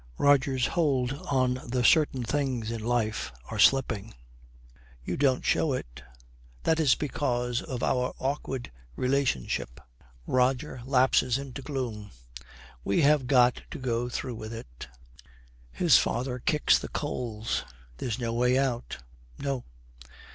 Roger's 0.17 0.65
hold 0.65 1.13
on 1.29 1.59
the 1.63 1.83
certain 1.83 2.23
things 2.23 2.71
in 2.71 2.81
life 2.83 3.31
are 3.51 3.59
slipping. 3.59 4.15
'You 5.03 5.15
don't 5.15 5.45
show 5.45 5.73
it.' 5.73 6.01
'That 6.63 6.79
is 6.79 6.95
because 6.95 7.61
of 7.61 7.83
our 7.83 8.15
awkward 8.17 8.71
relationship.' 8.95 9.79
Roger 10.25 10.81
lapses 10.85 11.37
into 11.37 11.61
gloom. 11.61 12.09
'We 12.83 13.01
have 13.03 13.27
got 13.27 13.61
to 13.69 13.77
go 13.77 14.09
through 14.09 14.33
with 14.37 14.53
it.' 14.55 14.87
His 15.69 15.99
father 15.99 16.39
kicks 16.39 16.79
the 16.79 16.87
coals. 16.89 17.63
'There's 17.97 18.17
no 18.17 18.33
way 18.33 18.57
out.' 18.57 18.97
'No.' 19.37 19.65